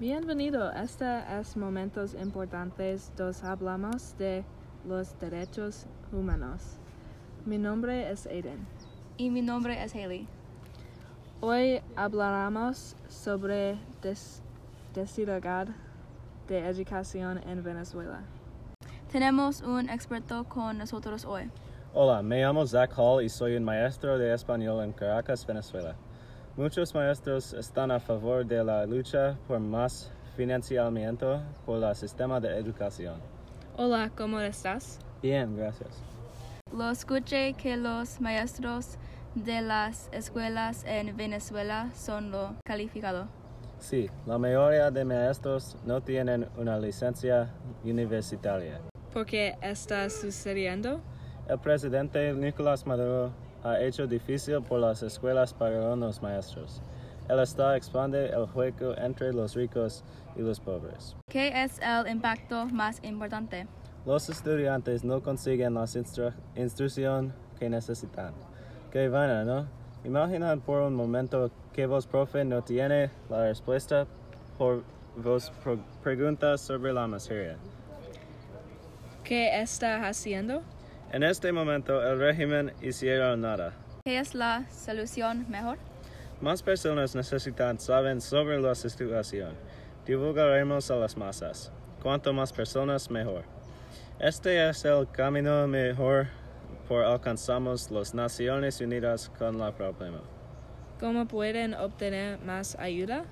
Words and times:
Bienvenido. 0.00 0.70
Este 0.70 1.04
es 1.40 1.56
Momentos 1.56 2.14
Importantes. 2.14 3.10
Dos 3.16 3.42
hablamos 3.42 4.16
de 4.16 4.44
los 4.86 5.18
derechos 5.18 5.86
humanos. 6.12 6.78
Mi 7.44 7.58
nombre 7.58 8.08
es 8.08 8.24
Aiden. 8.28 8.64
Y 9.16 9.28
mi 9.30 9.42
nombre 9.42 9.82
es 9.82 9.96
Haley. 9.96 10.28
Hoy 11.40 11.82
hablaremos 11.96 12.94
sobre 13.08 13.76
des 14.00 14.40
desigualdad 14.94 15.66
de 16.46 16.60
educación 16.68 17.38
en 17.38 17.64
Venezuela. 17.64 18.20
Tenemos 19.10 19.62
un 19.62 19.90
experto 19.90 20.44
con 20.44 20.78
nosotros 20.78 21.24
hoy. 21.24 21.50
Hola, 21.92 22.22
me 22.22 22.40
llamo 22.40 22.64
Zach 22.64 22.92
Hall 22.96 23.24
y 23.24 23.28
soy 23.28 23.56
un 23.56 23.64
maestro 23.64 24.16
de 24.16 24.32
español 24.32 24.84
en 24.84 24.92
Caracas, 24.92 25.44
Venezuela. 25.44 25.96
Muchos 26.58 26.92
maestros 26.92 27.52
están 27.52 27.92
a 27.92 28.00
favor 28.00 28.44
de 28.44 28.64
la 28.64 28.84
lucha 28.84 29.38
por 29.46 29.60
más 29.60 30.10
financiamiento 30.36 31.40
por 31.64 31.80
el 31.80 31.94
sistema 31.94 32.40
de 32.40 32.58
educación. 32.58 33.20
Hola, 33.76 34.10
¿cómo 34.16 34.40
estás? 34.40 34.98
Bien, 35.22 35.56
gracias. 35.56 36.02
Lo 36.76 36.90
escuché 36.90 37.54
que 37.54 37.76
los 37.76 38.20
maestros 38.20 38.98
de 39.36 39.60
las 39.60 40.08
escuelas 40.12 40.82
en 40.84 41.16
Venezuela 41.16 41.92
son 41.94 42.32
lo 42.32 42.56
calificado. 42.64 43.28
Sí, 43.78 44.10
la 44.26 44.36
mayoría 44.36 44.90
de 44.90 45.04
maestros 45.04 45.76
no 45.86 46.00
tienen 46.00 46.48
una 46.56 46.76
licencia 46.76 47.54
universitaria. 47.84 48.80
¿Por 49.12 49.26
qué 49.26 49.56
está 49.62 50.10
sucediendo? 50.10 51.00
El 51.48 51.60
presidente 51.60 52.32
Nicolás 52.32 52.84
Maduro 52.84 53.30
ha 53.64 53.80
hecho 53.80 54.06
difícil 54.06 54.62
por 54.62 54.80
las 54.80 55.02
escuelas 55.02 55.52
pagar 55.52 55.96
los 55.96 56.22
maestros. 56.22 56.80
Él 57.28 57.40
está 57.40 57.76
expande 57.76 58.26
el 58.26 58.46
juego 58.46 58.96
entre 58.96 59.32
los 59.32 59.54
ricos 59.54 60.02
y 60.36 60.40
los 60.40 60.60
pobres. 60.60 61.14
¿Qué 61.30 61.62
es 61.62 61.78
el 61.80 62.10
impacto 62.10 62.66
más 62.66 63.02
importante? 63.02 63.66
Los 64.06 64.30
estudiantes 64.30 65.04
no 65.04 65.22
consiguen 65.22 65.74
la 65.74 65.82
instru 65.82 66.32
instrucción 66.56 67.34
que 67.58 67.68
necesitan. 67.68 68.32
Qué 68.90 69.08
vaina, 69.08 69.44
¿no? 69.44 69.66
Imagina 70.04 70.56
por 70.56 70.82
un 70.82 70.94
momento 70.94 71.50
que 71.74 71.86
vos, 71.86 72.06
profe, 72.06 72.44
no 72.44 72.62
tiene 72.62 73.10
la 73.28 73.42
respuesta 73.42 74.06
por 74.56 74.82
vos 75.16 75.52
preguntas 76.02 76.60
sobre 76.60 76.92
la 76.92 77.06
materia. 77.06 77.56
¿Qué 79.24 79.60
está 79.60 80.08
haciendo? 80.08 80.62
En 81.10 81.22
este 81.22 81.52
momento 81.52 82.02
el 82.06 82.18
régimen 82.18 82.72
hicieron 82.82 83.40
nada. 83.40 83.72
¿Qué 84.04 84.18
es 84.18 84.34
la 84.34 84.68
solución 84.70 85.46
mejor? 85.48 85.78
Más 86.42 86.62
personas 86.62 87.14
necesitan 87.14 87.80
saber 87.80 88.20
sobre 88.20 88.60
la 88.60 88.74
situación. 88.74 89.54
Divulgaremos 90.04 90.90
a 90.90 90.96
las 90.96 91.16
masas. 91.16 91.72
Cuanto 92.02 92.34
más 92.34 92.52
personas, 92.52 93.10
mejor. 93.10 93.44
Este 94.20 94.68
es 94.68 94.84
el 94.84 95.08
camino 95.10 95.66
mejor 95.66 96.26
por 96.86 97.02
alcanzamos 97.04 97.90
las 97.90 98.12
Naciones 98.12 98.80
Unidas 98.82 99.30
con 99.38 99.60
el 99.62 99.72
problema. 99.72 100.20
¿Cómo 101.00 101.26
pueden 101.26 101.72
obtener 101.72 102.38
más 102.40 102.76
ayuda? 102.78 103.24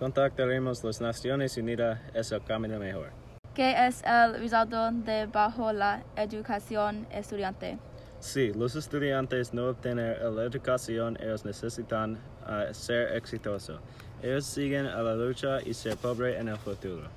Contactaremos 0.00 0.82
las 0.82 1.00
Naciones 1.00 1.56
Unidas, 1.56 2.00
es 2.14 2.32
el 2.32 2.42
camino 2.42 2.80
mejor. 2.80 3.21
¿Qué 3.54 3.86
es 3.86 4.02
el 4.04 4.38
resultado 4.38 4.90
de 4.92 5.26
bajo 5.26 5.74
la 5.74 6.02
educación 6.16 7.06
estudiante? 7.10 7.78
Sí, 8.18 8.50
los 8.54 8.76
estudiantes 8.76 9.52
no 9.52 9.68
obtener 9.68 10.22
la 10.22 10.44
educación 10.44 11.18
ellos 11.20 11.44
necesitan 11.44 12.14
uh, 12.46 12.72
ser 12.72 13.14
exitosos. 13.14 13.78
Ellos 14.22 14.46
siguen 14.46 14.86
a 14.86 15.02
la 15.02 15.16
lucha 15.16 15.60
y 15.60 15.74
ser 15.74 15.98
pobre 15.98 16.38
en 16.38 16.48
el 16.48 16.56
futuro. 16.56 17.10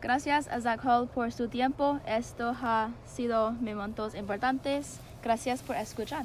Gracias 0.00 0.46
a 0.48 0.60
Zach 0.60 0.84
Hall 0.84 1.08
por 1.08 1.32
su 1.32 1.48
tiempo. 1.48 1.98
Esto 2.06 2.54
ha 2.62 2.90
sido 3.06 3.50
momentos 3.52 4.14
importantes. 4.14 5.00
Gracias 5.22 5.62
por 5.62 5.74
escuchar. 5.74 6.24